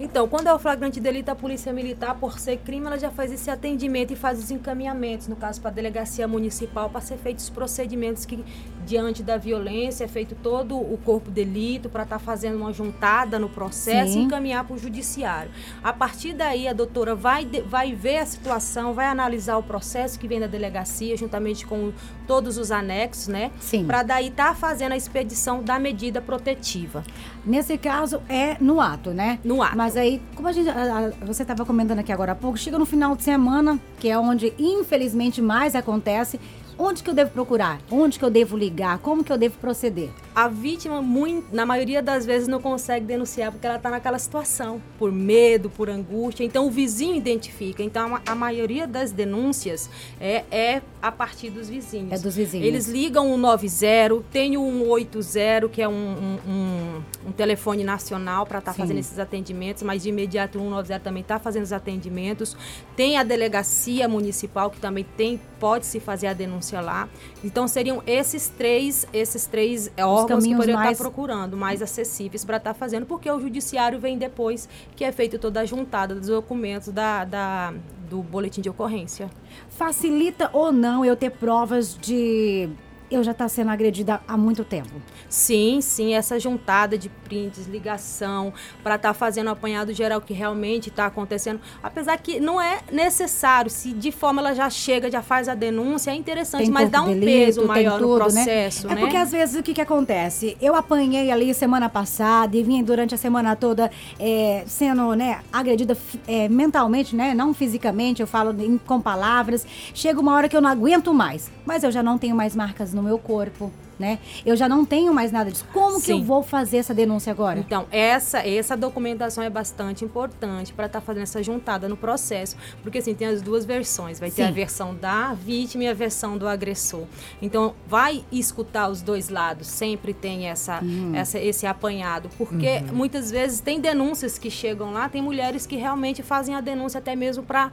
[0.00, 3.30] Então, quando é o flagrante delito, a Polícia Militar, por ser crime, ela já faz
[3.30, 7.44] esse atendimento e faz os encaminhamentos, no caso, para a Delegacia Municipal, para ser feitos
[7.44, 8.44] os procedimentos que,
[8.84, 12.72] diante da violência, é feito todo o corpo de delito, para estar tá fazendo uma
[12.72, 14.20] juntada no processo Sim.
[14.20, 15.50] e encaminhar para o Judiciário.
[15.82, 20.26] A partir daí, a doutora vai, vai ver a situação, vai analisar o processo que
[20.26, 21.92] vem da delegacia, juntamente com
[22.26, 23.50] todos os anexos, né?
[23.60, 23.86] Sim.
[23.86, 27.04] Para daí estar tá fazendo a expedição da medida protetiva.
[27.44, 29.38] Nesse caso, é no ato, né?
[29.44, 29.76] No ato.
[29.76, 32.56] Mas mas aí, como a gente, a, a, você estava comentando aqui agora há pouco,
[32.56, 36.40] chega no final de semana, que é onde infelizmente mais acontece,
[36.78, 37.80] Onde que eu devo procurar?
[37.90, 38.98] Onde que eu devo ligar?
[38.98, 40.10] Como que eu devo proceder?
[40.34, 44.80] A vítima, muito, na maioria das vezes, não consegue denunciar porque ela está naquela situação,
[44.98, 46.44] por medo, por angústia.
[46.44, 47.82] Então, o vizinho identifica.
[47.82, 52.12] Então, a, maioria das denúncias é, é, a partir dos vizinhos.
[52.12, 52.66] É dos vizinhos.
[52.66, 58.46] Eles ligam o 90, tem o 180, que é um, um, um, um telefone nacional
[58.46, 61.72] para estar tá fazendo esses atendimentos, mas de imediato o 190 também está fazendo os
[61.72, 62.56] atendimentos.
[62.96, 67.08] Tem a delegacia municipal, que também tem, pode se fazer a denúncia denúncia lá.
[67.44, 70.92] Então seriam esses três, esses três órgãos que poderiam mais...
[70.92, 75.38] estar procurando, mais acessíveis para estar fazendo, porque o judiciário vem depois que é feito
[75.38, 77.74] toda a juntada dos documentos da, da
[78.08, 79.30] do boletim de ocorrência.
[79.70, 82.68] Facilita ou não eu ter provas de
[83.14, 84.90] eu já está sendo agredida há muito tempo.
[85.28, 90.32] Sim, sim, essa juntada de prints, ligação, para estar tá fazendo o apanhado geral que
[90.32, 91.60] realmente está acontecendo.
[91.82, 96.10] Apesar que não é necessário, se de forma ela já chega, já faz a denúncia,
[96.10, 98.24] é interessante, tem mas dá um delito, peso maior tudo, no né?
[98.24, 98.94] processo, né?
[98.94, 99.00] né?
[99.00, 100.56] É porque às vezes o que, que acontece?
[100.60, 105.96] Eu apanhei ali semana passada e vim durante a semana toda é, sendo né, agredida
[106.26, 107.34] é, mentalmente, né?
[107.34, 108.54] Não fisicamente, eu falo
[108.86, 109.66] com palavras.
[109.94, 112.92] Chega uma hora que eu não aguento mais, mas eu já não tenho mais marcas
[112.92, 114.18] no no meu corpo né?
[114.44, 115.64] Eu já não tenho mais nada disso.
[115.72, 116.04] Como Sim.
[116.04, 117.60] que eu vou fazer essa denúncia agora?
[117.60, 122.56] Então, essa, essa documentação é bastante importante para estar tá fazendo essa juntada no processo,
[122.82, 124.36] porque assim, tem as duas versões, vai Sim.
[124.36, 127.04] ter a versão da vítima e a versão do agressor.
[127.40, 131.14] Então, vai escutar os dois lados, sempre tem essa, uhum.
[131.14, 132.96] essa esse apanhado, porque uhum.
[132.96, 137.14] muitas vezes tem denúncias que chegam lá, tem mulheres que realmente fazem a denúncia até
[137.14, 137.70] mesmo para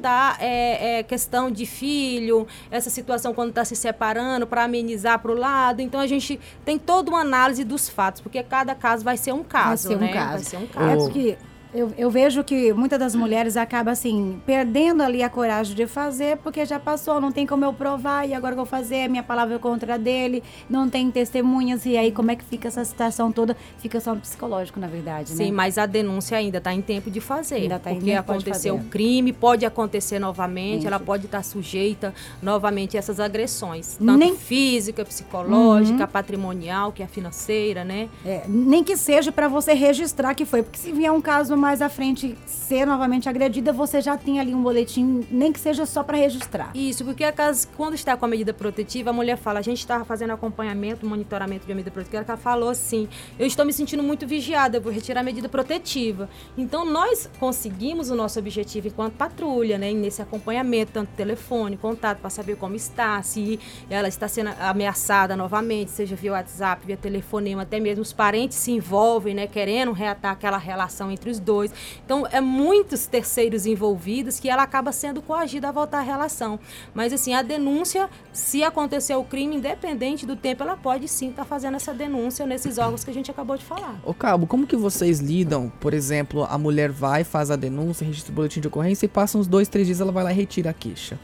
[0.00, 5.30] dar é, é, questão de filho, essa situação quando está se separando, para amenizar para
[5.30, 9.16] o lado então a gente tem toda uma análise dos fatos, porque cada caso vai
[9.16, 10.12] ser um caso, vai ser um né?
[10.12, 10.32] Caso.
[10.32, 10.90] Vai ser um caso.
[10.90, 11.38] É porque
[11.72, 16.36] eu, eu, vejo que muitas das mulheres acabam assim, perdendo ali a coragem de fazer,
[16.38, 19.54] porque já passou, não tem como eu provar, e agora eu vou fazer, minha palavra
[19.54, 23.56] é contra dele, não tem testemunhas, e aí como é que fica essa situação toda?
[23.78, 25.52] Fica só no psicológico, na verdade, Sim, né?
[25.52, 27.56] mas a denúncia ainda está em tempo de fazer.
[27.56, 32.96] Ainda em Porque aconteceu o crime, pode acontecer novamente, ela pode estar tá sujeita novamente
[32.96, 34.36] a essas agressões, tanto nem...
[34.36, 36.10] física, psicológica, uhum.
[36.10, 38.08] patrimonial, que é financeira, né?
[38.24, 41.82] É, nem que seja para você registrar que foi, porque se vier um caso mais
[41.82, 46.02] à frente ser novamente agredida, você já tem ali um boletim, nem que seja só
[46.02, 46.70] para registrar.
[46.74, 49.78] Isso, porque a casa, quando está com a medida protetiva, a mulher fala, a gente
[49.78, 54.26] estava fazendo acompanhamento, monitoramento de medida protetiva, ela falou assim, eu estou me sentindo muito
[54.26, 56.28] vigiada, eu vou retirar a medida protetiva.
[56.56, 62.30] Então, nós conseguimos o nosso objetivo enquanto patrulha, né, nesse acompanhamento, tanto telefone, contato, para
[62.30, 67.78] saber como está, se ela está sendo ameaçada novamente, seja via WhatsApp, via telefonema, até
[67.78, 71.72] mesmo os parentes se envolvem, né, querendo reatar aquela relação entre os dois dois.
[72.04, 76.60] Então, é muitos terceiros envolvidos que ela acaba sendo coagida a voltar à relação.
[76.94, 81.42] Mas, assim, a denúncia, se acontecer o crime, independente do tempo, ela pode sim estar
[81.42, 84.00] tá fazendo essa denúncia nesses órgãos que a gente acabou de falar.
[84.04, 85.72] Ô, Cabo, como que vocês lidam?
[85.80, 89.36] Por exemplo, a mulher vai, faz a denúncia, registra o boletim de ocorrência e passa
[89.36, 91.18] uns dois, três dias ela vai lá e retira a queixa.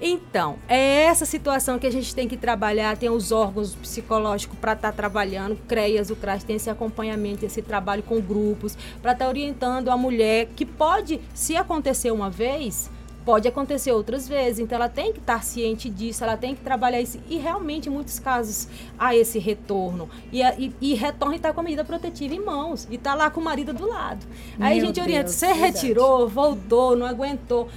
[0.00, 4.72] Então, é essa situação que a gente tem que trabalhar, tem os órgãos psicológicos para
[4.72, 9.26] estar tá trabalhando, CREAS, o CRAS tem esse acompanhamento, esse trabalho com grupos, para estar
[9.26, 12.90] tá orientando a mulher que pode, se acontecer uma vez,
[13.24, 14.58] pode acontecer outras vezes.
[14.58, 17.20] Então ela tem que estar ciente disso, ela tem que trabalhar isso.
[17.28, 20.08] E realmente, em muitos casos, há esse retorno.
[20.32, 22.88] E, e, e retorna e está com a medida protetiva em mãos.
[22.90, 24.26] E está lá com o marido do lado.
[24.58, 27.68] Aí a gente orienta, você retirou, voltou, não aguentou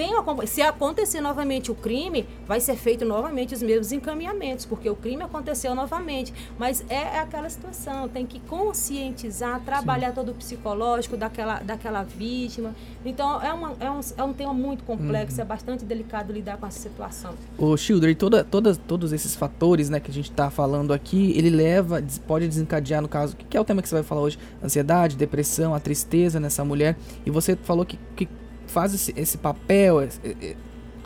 [0.00, 4.96] tem se acontecer novamente o crime, vai ser feito novamente os mesmos encaminhamentos, porque o
[4.96, 6.32] crime aconteceu novamente.
[6.58, 10.14] Mas é, é aquela situação, tem que conscientizar, trabalhar Sim.
[10.14, 12.74] todo o psicológico daquela, daquela vítima.
[13.04, 15.42] Então, é, uma, é, um, é um tema muito complexo, uhum.
[15.42, 17.34] é bastante delicado lidar com essa situação.
[17.58, 21.50] O Children, toda, toda, todos esses fatores né, que a gente está falando aqui, ele
[21.50, 24.38] leva, pode desencadear, no caso, que é o tema que você vai falar hoje?
[24.64, 26.96] Ansiedade, depressão, a tristeza nessa mulher.
[27.26, 28.39] E você falou que, que
[28.70, 30.20] faz esse, esse papel, esse,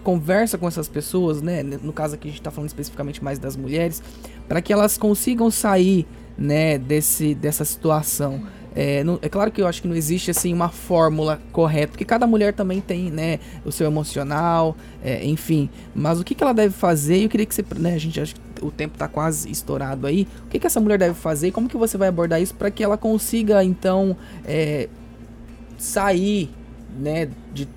[0.03, 1.63] conversa com essas pessoas, né?
[1.63, 4.03] No caso aqui a gente está falando especificamente mais das mulheres,
[4.47, 8.43] para que elas consigam sair, né, desse, dessa situação.
[8.75, 12.05] É, não, é, claro que eu acho que não existe assim uma fórmula correta, porque
[12.05, 15.71] cada mulher também tem, né, o seu emocional, é, enfim.
[15.95, 17.25] Mas o que, que ela deve fazer?
[17.25, 20.27] Eu queria que você, né, a gente acha que o tempo está quase estourado aí.
[20.47, 21.53] O que, que essa mulher deve fazer?
[21.53, 24.89] Como que você vai abordar isso para que ela consiga então é,
[25.79, 26.51] sair,
[26.99, 27.69] né, de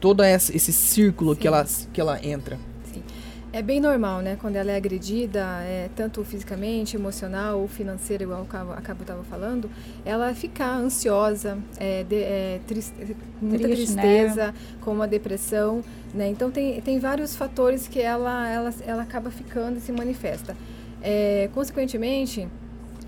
[0.00, 2.58] todo esse círculo que ela, que ela entra?
[3.54, 4.38] É bem normal, né?
[4.40, 9.68] Quando ela é agredida, é, tanto fisicamente, emocional ou financeira, igual a Cabo estava falando,
[10.06, 12.94] ela ficar ansiosa, é, de, é, triste,
[13.42, 14.02] muita Triste, né?
[14.02, 14.54] tristeza, né?
[14.80, 15.84] como a depressão,
[16.14, 16.30] né?
[16.30, 20.56] Então tem, tem vários fatores que ela, ela, ela acaba ficando e se manifesta.
[21.02, 22.48] É, consequentemente,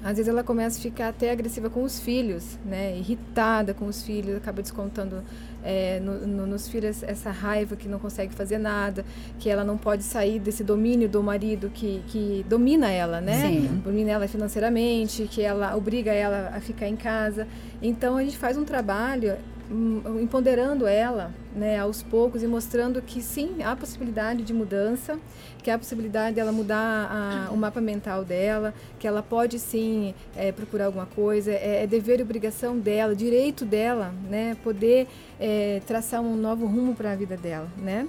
[0.04, 2.94] às vezes ela começa a ficar até agressiva com os filhos, né?
[2.98, 5.24] Irritada com os filhos, acaba descontando
[5.64, 9.02] é, no, no, nos filhos essa raiva que não consegue fazer nada,
[9.38, 13.48] que ela não pode sair desse domínio do marido que, que domina ela, né?
[13.48, 13.80] Sim.
[13.82, 17.48] Domina ela financeiramente, que ela obriga ela a ficar em casa.
[17.80, 19.38] Então a gente faz um trabalho
[20.20, 25.18] empoderando ela né, aos poucos e mostrando que sim, há possibilidade de mudança,
[25.62, 30.52] que há possibilidade dela mudar a, o mapa mental dela, que ela pode sim é,
[30.52, 35.06] procurar alguma coisa, é, é, dever e obrigação dela, direito dela, né, poder
[35.40, 38.06] é, traçar um novo rumo para a vida dela, né?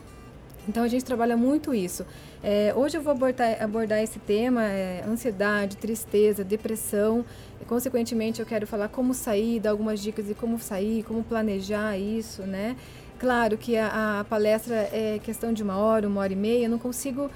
[0.67, 2.05] Então a gente trabalha muito isso.
[2.47, 7.25] É, hoje eu vou abordar, abordar esse tema, é, ansiedade, tristeza, depressão.
[7.59, 11.97] E, consequentemente, eu quero falar como sair, dar algumas dicas de como sair, como planejar
[11.97, 12.75] isso, né?
[13.17, 16.65] Claro que a, a palestra é questão de uma hora, uma hora e meia.
[16.65, 17.31] Eu não consigo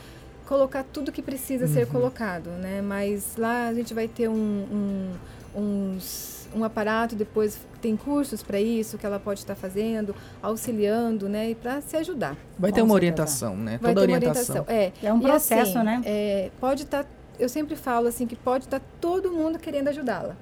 [0.45, 1.73] colocar tudo que precisa uhum.
[1.73, 2.79] ser colocado, né?
[2.79, 5.13] Mas lá a gente vai ter um, um,
[5.59, 11.29] uns um aparato, depois tem cursos para isso que ela pode estar tá fazendo, auxiliando,
[11.29, 12.35] né, e para se ajudar.
[12.57, 13.79] Vai ter uma orientação, né?
[13.81, 14.55] Vai Toda ter orientação.
[14.55, 15.01] uma orientação.
[15.03, 16.01] É, é um processo, assim, né?
[16.05, 19.87] É, pode estar, tá, eu sempre falo assim que pode estar tá todo mundo querendo
[19.87, 20.35] ajudá-la,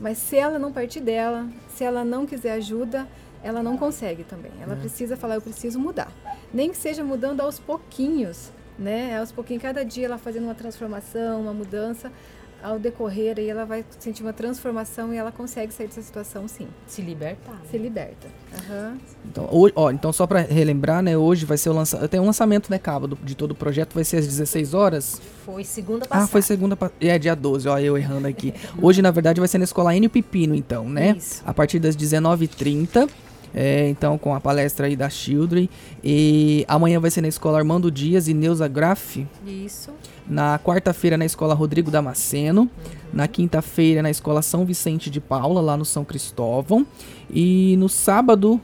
[0.00, 3.06] mas se ela não partir dela, se ela não quiser ajuda,
[3.42, 4.52] ela não consegue também.
[4.60, 4.76] Ela é.
[4.76, 6.10] precisa falar, eu preciso mudar.
[6.52, 9.18] Nem que seja mudando aos pouquinhos, né?
[9.18, 12.10] Aos pouquinhos, cada dia ela fazendo uma transformação, uma mudança,
[12.62, 16.66] ao decorrer aí ela vai sentir uma transformação e ela consegue sair dessa situação sim.
[16.86, 17.52] Se libertar.
[17.52, 17.60] Né?
[17.70, 18.26] Se liberta.
[18.68, 18.98] Uhum.
[19.24, 22.26] Então, hoje, ó, então só para relembrar, né, hoje vai ser o lançamento, tem um
[22.26, 25.20] lançamento, né, Cabo, do, de todo o projeto, vai ser às 16 horas.
[25.44, 26.24] Foi segunda passada.
[26.24, 28.52] Ah, foi segunda, é dia 12, ó, eu errando aqui.
[28.80, 31.14] hoje, na verdade, vai ser na Escola Enio Pepino, então, né?
[31.16, 31.42] Isso.
[31.46, 33.08] A partir das 19h30.
[33.54, 35.66] É, então, com a palestra aí da Children.
[36.04, 39.26] E amanhã vai ser na escola Armando Dias e Neuza Graff.
[39.46, 39.92] Isso.
[40.28, 42.70] Na quarta-feira, na escola Rodrigo Damasceno.
[43.12, 46.86] Na quinta-feira, na escola São Vicente de Paula, lá no São Cristóvão.
[47.30, 48.60] E no sábado,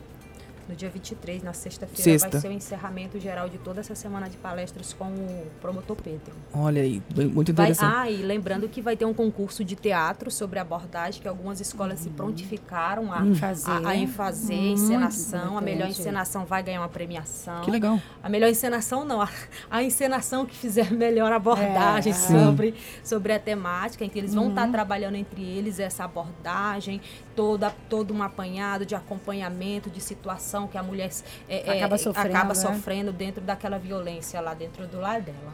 [0.73, 2.31] no dia 23, na sexta-feira, Sexta.
[2.31, 6.33] vai ser o encerramento geral de toda essa semana de palestras com o promotor Pedro.
[6.53, 7.91] Olha aí, muito interessante.
[7.91, 11.61] Vai, ah, e lembrando que vai ter um concurso de teatro sobre abordagem que algumas
[11.61, 13.35] escolas se prontificaram a, hum.
[13.35, 15.59] fazer, a, a, fazer encenação.
[15.59, 17.61] A melhor encenação vai ganhar uma premiação.
[17.61, 18.01] Que legal.
[18.23, 19.29] A melhor encenação não, a,
[19.71, 24.49] a encenação que fizer melhor abordagem é, sobre, sobre a temática, em que eles vão
[24.49, 24.73] estar uhum.
[24.73, 27.01] trabalhando entre eles essa abordagem,
[27.35, 31.11] toda, todo um apanhado de acompanhamento, de situação que a mulher
[31.49, 32.55] é, acaba, sofrendo, acaba né?
[32.55, 35.53] sofrendo dentro daquela violência lá dentro do lar dela.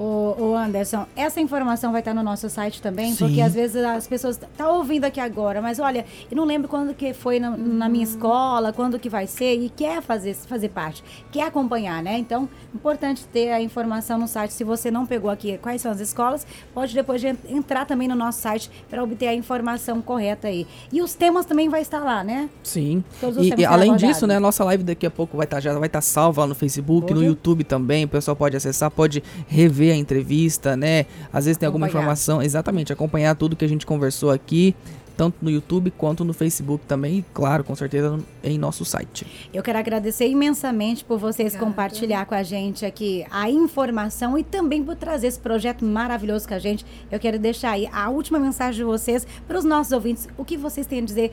[0.00, 3.26] O, Anderson, essa informação vai estar no nosso site também, Sim.
[3.26, 6.68] porque às vezes as pessoas estão tá ouvindo aqui agora, mas olha, eu não lembro
[6.68, 10.68] quando que foi na, na, minha escola, quando que vai ser, e quer fazer, fazer
[10.68, 12.16] parte, quer acompanhar, né?
[12.16, 14.52] Então, importante ter a informação no site.
[14.52, 18.14] Se você não pegou aqui quais são as escolas, pode depois de entrar também no
[18.14, 20.64] nosso site para obter a informação correta aí.
[20.92, 22.48] E os temas também vai estar lá, né?
[22.62, 23.02] Sim.
[23.40, 25.72] E, e além disso, né, a nossa live daqui a pouco vai estar tá, já
[25.72, 29.22] vai estar tá salva lá no Facebook, no YouTube também, o pessoal pode acessar, pode
[29.48, 31.06] rever a entrevista, né?
[31.32, 34.74] Às vezes tem alguma informação, exatamente, acompanhar tudo que a gente conversou aqui,
[35.16, 39.26] tanto no YouTube quanto no Facebook também, e claro, com certeza em nosso site.
[39.52, 41.66] Eu quero agradecer imensamente por vocês Obrigada.
[41.66, 46.54] compartilhar com a gente aqui a informação e também por trazer esse projeto maravilhoso com
[46.54, 46.86] a gente.
[47.10, 50.56] Eu quero deixar aí a última mensagem de vocês para os nossos ouvintes, o que
[50.56, 51.32] vocês têm a dizer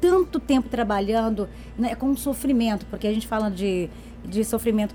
[0.00, 3.90] tanto tempo trabalhando né, com sofrimento, porque a gente fala de,
[4.24, 4.94] de sofrimento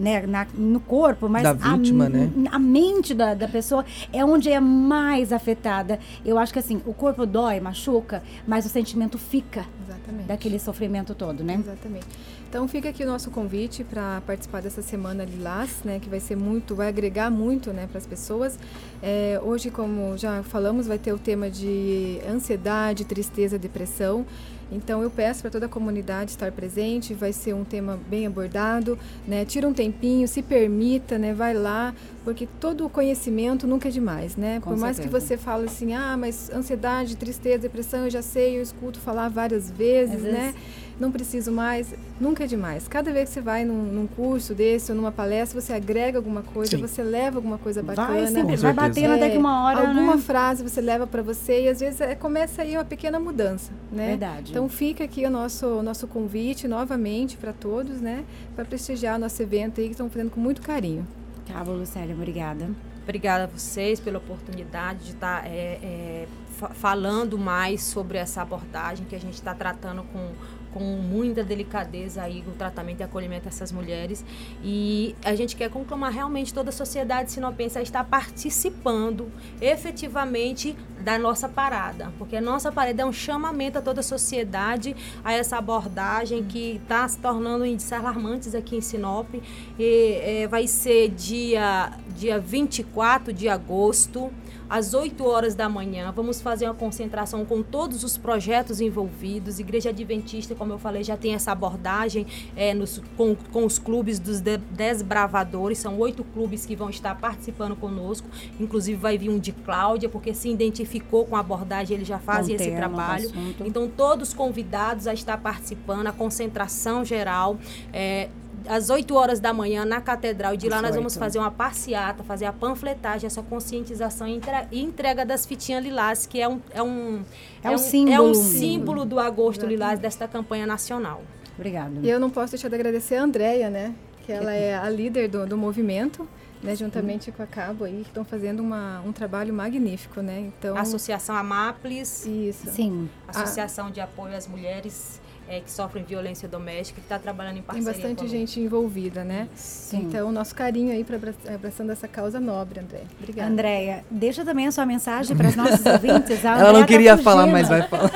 [0.00, 2.30] né, na, no corpo, mas da vítima, a, né?
[2.50, 5.98] a mente da, da pessoa é onde é mais afetada.
[6.24, 10.26] Eu acho que assim, o corpo dói, machuca, mas o sentimento fica Exatamente.
[10.26, 11.54] daquele sofrimento todo, né?
[11.54, 12.06] Exatamente.
[12.50, 16.36] Então fica aqui o nosso convite para participar dessa semana Lilás, né, que vai ser
[16.36, 18.58] muito, vai agregar muito, né, para as pessoas.
[19.00, 24.26] É, hoje, como já falamos, vai ter o tema de ansiedade, tristeza, depressão.
[24.72, 28.98] Então eu peço para toda a comunidade estar presente, vai ser um tema bem abordado,
[29.26, 29.44] né?
[29.44, 31.34] Tira um tempinho, se permita, né?
[31.34, 31.92] Vai lá,
[32.24, 34.60] porque todo o conhecimento nunca é demais, né?
[34.60, 38.58] Com Por mais que você fale assim, ah, mas ansiedade, tristeza, depressão, eu já sei,
[38.58, 40.30] eu escuto falar várias vezes, Às né?
[40.54, 40.54] vezes-
[41.00, 42.86] Não preciso mais, nunca é demais.
[42.86, 46.42] Cada vez que você vai num, num curso desse ou numa palestra, você agrega alguma
[46.42, 46.82] coisa, Sim.
[46.82, 48.06] você leva alguma coisa bacana.
[48.08, 50.22] Vai sempre, vai batendo até que uma hora, Alguma né?
[50.22, 54.08] frase você leva para você e às vezes é, começa aí uma pequena mudança, né?
[54.08, 54.50] Verdade.
[54.50, 58.22] Então fica aqui o nosso, o nosso convite novamente para todos, né?
[58.54, 61.08] Para prestigiar o nosso evento aí que estão fazendo com muito carinho.
[61.50, 62.68] Cabo, Lucélia, obrigada.
[63.04, 69.06] Obrigada a vocês pela oportunidade de estar é, é, fa- falando mais sobre essa abordagem
[69.08, 70.28] que a gente está tratando com,
[70.72, 74.24] com muita delicadeza aí o tratamento e acolhimento dessas mulheres.
[74.62, 79.30] E a gente quer conclamar realmente toda a sociedade sinopense a estar participando
[79.60, 84.94] efetivamente da nossa parada, porque a nossa parada é um chamamento a toda a sociedade
[85.24, 89.28] a essa abordagem que está se tornando índices alarmantes aqui em Sinop.
[89.34, 89.42] E,
[89.78, 94.30] eh, vai ser dia, dia 24 de agosto,
[94.70, 96.12] às 8 horas da manhã.
[96.14, 99.58] Vamos fazer uma concentração com todos os projetos envolvidos.
[99.58, 102.24] Igreja Adventista, como eu falei, já tem essa abordagem
[102.56, 105.78] eh, nos- com, com os clubes dos de- desbravadores.
[105.78, 108.28] São oito clubes que vão estar participando conosco.
[108.60, 112.22] Inclusive vai vir um de Cláudia, porque se identificou com a abordagem, eles já Com
[112.54, 113.24] esse trabalho.
[113.66, 117.58] Então, todos convidados a estar participando, a concentração geral.
[117.92, 118.28] é,
[118.68, 120.54] às 8 horas da manhã na catedral.
[120.54, 121.20] E de lá nós vamos oito.
[121.20, 126.26] fazer uma passeata, fazer a panfletagem, essa conscientização e entre- e entrega das fitinhas lilás,
[126.26, 127.22] que é um, é um,
[127.62, 128.16] É um um, símbolo.
[128.16, 131.22] é um símbolo do agosto lilás desta campanha nacional.
[131.56, 131.92] Obrigada.
[132.02, 133.94] E eu não posso deixar de agradecer a Andrea, né?
[134.24, 136.26] Que ela é a líder do, do movimento,
[136.62, 136.74] né?
[136.74, 140.40] Juntamente com a Cabo aí, que estão fazendo uma, um trabalho magnífico, né?
[140.58, 142.70] Então, A Associação Amaplis, isso.
[142.70, 143.08] Sim.
[143.28, 145.20] Associação de Apoio às Mulheres
[145.50, 148.36] é, que sofrem violência doméstica, que está trabalhando em Tem parceria bastante conosco.
[148.38, 149.48] gente envolvida, né?
[149.56, 150.02] Sim.
[150.08, 151.18] Então, nosso carinho aí para
[151.52, 153.00] abraçando essa causa nobre, André.
[153.18, 153.50] Obrigada.
[153.50, 156.44] Andréia, deixa também a sua mensagem para os nossos ouvintes.
[156.46, 157.52] A Ela não tá queria falar, fugindo.
[157.52, 158.12] mas vai falar.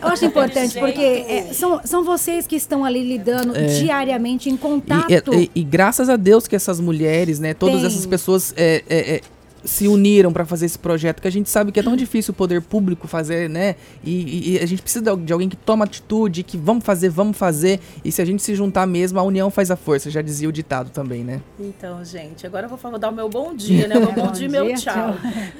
[0.00, 5.10] Eu acho importante, porque é, são, são vocês que estão ali lidando diariamente em contato.
[5.12, 5.36] É.
[5.36, 7.86] E, e- e graças a Deus que essas mulheres, né, todas Tem.
[7.86, 9.20] essas pessoas é, é, é,
[9.64, 12.34] se uniram para fazer esse projeto, que a gente sabe que é tão difícil o
[12.34, 13.76] poder público fazer, né?
[14.02, 17.36] E, e- e a gente precisa de alguém que toma atitude, que vamos fazer, vamos
[17.36, 17.78] fazer.
[18.04, 20.52] E se a gente se juntar mesmo, a união faz a força, já dizia o
[20.52, 21.40] ditado também, né?
[21.58, 23.96] Então, gente, agora eu vou dar o meu bom dia, né?
[23.96, 25.14] O meu É, bom, bom dia e meu dia, tchau.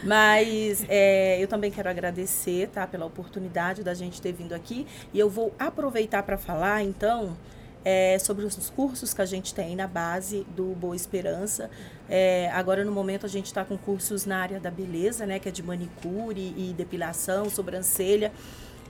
[0.05, 2.87] Mas é, eu também quero agradecer, tá?
[2.87, 4.87] Pela oportunidade da gente ter vindo aqui.
[5.13, 7.37] E eu vou aproveitar para falar, então,
[7.85, 11.71] é, sobre os cursos que a gente tem na base do Boa Esperança.
[12.09, 15.39] É, agora, no momento, a gente está com cursos na área da beleza, né?
[15.39, 18.33] Que é de manicure e depilação, sobrancelha.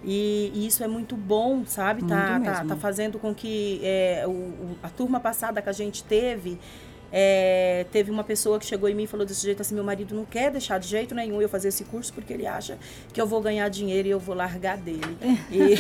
[0.02, 2.02] E, e isso é muito bom, sabe?
[2.08, 6.02] Tá, tá, tá fazendo com que é, o- o- a turma passada que a gente
[6.02, 6.58] teve,
[7.12, 10.14] é, teve uma pessoa que chegou em mim e falou desse jeito assim, meu marido
[10.14, 12.78] não quer deixar de jeito nenhum eu fazer esse curso porque ele acha
[13.12, 15.00] que eu vou ganhar dinheiro e eu vou largar dele.
[15.50, 15.74] E,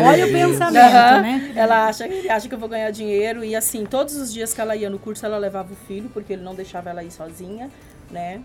[0.00, 1.20] Olha o pensamento, Aham.
[1.22, 1.52] né?
[1.56, 4.60] ela acha, ele acha que eu vou ganhar dinheiro e assim, todos os dias que
[4.60, 7.70] ela ia no curso, ela levava o filho, porque ele não deixava ela ir sozinha,
[8.10, 8.40] né?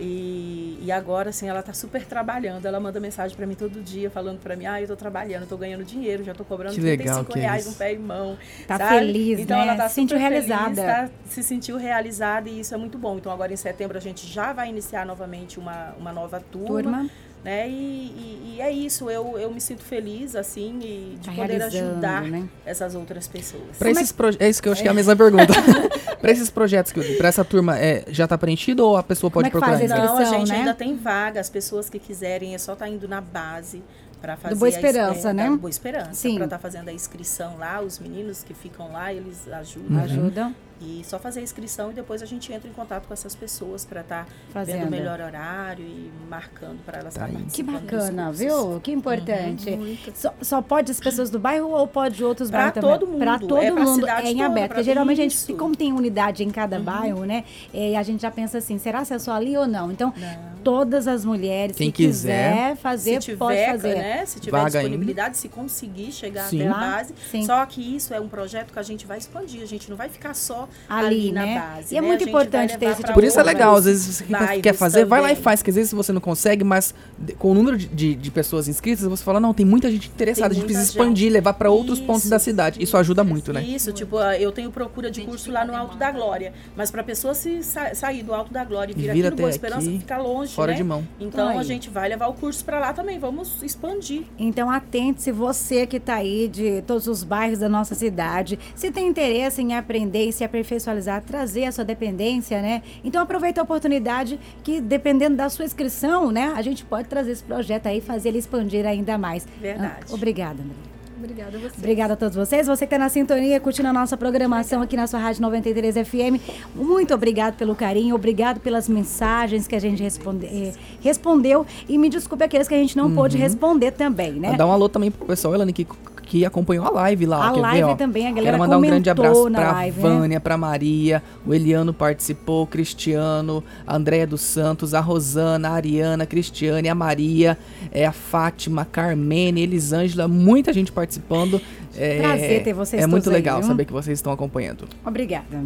[0.00, 2.66] E, e agora, assim, ela tá super trabalhando.
[2.66, 5.56] Ela manda mensagem pra mim todo dia, falando pra mim, ah, eu tô trabalhando, tô
[5.56, 7.74] ganhando dinheiro, já tô cobrando Que 35 legal que é reais isso.
[7.74, 8.36] um pé e mão.
[8.66, 8.98] Tá sabe?
[8.98, 9.62] feliz, então, né?
[9.68, 10.74] ela tá Se sentiu super realizada.
[10.74, 13.16] Feliz, tá- se sentiu realizada e isso é muito bom.
[13.18, 16.66] Então, agora em setembro a gente já vai iniciar novamente uma, uma nova turma.
[16.82, 17.10] Turma.
[17.44, 17.68] Né?
[17.68, 21.62] E, e- e é isso, eu, eu me sinto feliz, assim, e de Tá poder
[21.62, 22.48] ajudar né?
[22.64, 23.76] essas outras pessoas.
[23.78, 25.52] Pra esses proje- É isso que eu acho que é a mesma pergunta.
[26.22, 29.42] pra esses projetos, que, pra essa turma, é, já tá preenchido ou a pessoa Como
[29.42, 30.58] pode é que procurar a Não, a inscrição, gente né?
[30.60, 33.82] ainda tem vaga, as pessoas que quiserem, é só estar indo na base
[34.22, 35.50] para fazer Boa a ins- Esperança, é, né?
[35.50, 36.36] Boa Esperança, Sim.
[36.36, 39.90] para estar fazendo a inscrição lá, os meninos que ficam lá, eles ajudam.
[39.98, 40.02] né?
[40.04, 40.52] Ajuda.
[40.80, 43.84] E só fazer a inscrição e depois a gente entra em contato com essas pessoas
[43.84, 44.78] para estar Fazendo.
[44.80, 47.46] vendo o melhor horário e marcando para elas Tá estar aí.
[47.46, 48.80] Que bacana, viu?
[48.80, 49.70] Que importante.
[49.76, 50.12] Muito.
[50.16, 52.90] Só, só pode as pessoas do bairro ou pode outros Pra bairros também?
[52.98, 54.68] todo mundo, Pra todo é mundo, é em toda, aberto.
[54.70, 57.44] Porque geralmente a gente, como tem unidade em cada bairro, né?
[57.72, 59.90] é, a gente já pensa assim, será se é só ali ou não?
[59.92, 60.54] Então, Não.
[60.64, 62.50] todas as mulheres Quem que quiser.
[62.52, 63.94] quiser fazer, se tiver, pode fazer.
[63.94, 64.26] né?
[64.26, 66.62] Se tiver Vaga disponibilidade, se conseguir chegar Sim.
[66.62, 67.14] até a base.
[67.30, 67.44] sim.
[67.44, 69.62] Só que isso é um projeto que a gente vai expandir.
[69.62, 71.58] A gente não vai ficar só Ali, ali, na né?
[71.58, 71.94] base.
[71.94, 72.06] E é né?
[72.06, 75.04] muito importante ter esse tipo Por isso é legal, às vezes você quer- quer fazer,
[75.04, 75.42] vai lá e também.
[75.42, 76.94] faz, que às vezes você não consegue, mas
[77.38, 80.52] com o número de, de, de pessoas inscritas, você fala, não, tem muita gente interessada,
[80.52, 81.32] a gente precisa expandir, gente.
[81.32, 82.82] levar para outros pontos da cidade.
[82.82, 83.62] Isso ajuda muito, né?
[83.62, 86.52] Isso, tipo, ah, eu tenho procura de curso lá no Alto da Glória.
[86.76, 89.30] Mas para pessoa se sa- sair do Alto da Glória e vir E vir aqui
[89.30, 90.76] no Boa Esperança, aqui, fica longe, fora né?
[90.78, 91.06] de mão.
[91.20, 93.18] Então Então a gente vai levar o curso para lá também.
[93.18, 94.22] Vamos expandir.
[94.38, 99.06] Então atente-se você que está aí de todos os bairros da nossa cidade, se tem
[99.08, 102.82] interesse em aprender e se aperfeiçoar, trazer a sua dependência, né?
[103.02, 107.42] Então aproveita a oportunidade que dependendo da sua inscrição, né, a gente pode trazer esse
[107.42, 109.46] projeto aí e fazer ele expandir ainda mais.
[109.60, 110.04] Verdade.
[110.08, 110.94] Ah, Obrigada, André.
[111.16, 111.78] Obrigada a você.
[111.78, 112.66] Obrigada a todos vocês.
[112.66, 116.40] Você que está na sintonia, curtindo a nossa programação aqui na sua Rádio 93 FM.
[116.74, 121.64] Muito obrigado pelo carinho, obrigado pelas mensagens que a gente responde, eh, respondeu.
[121.88, 124.54] E me desculpe aqueles que a gente não pôde responder também, né?
[124.56, 125.86] Dá um alô também pro pessoal, Elane, que,
[126.34, 127.48] que acompanhou a live lá.
[127.48, 127.94] A ver, live ó?
[127.94, 130.02] também, a galera Quero mandar um grande abraço pra live, né?
[130.02, 135.72] Vânia, pra Maria, o Eliano participou, o Cristiano, a Andréia dos Santos, a Rosana, a
[135.74, 137.56] Ariana, a Cristiane, a Maria,
[137.92, 141.60] é, a Fátima, a Carmene, Elisângela, muita gente participando.
[141.96, 144.88] É, Prazer ter vocês É muito legal saber que vocês estão acompanhando.
[145.06, 145.62] Obrigada.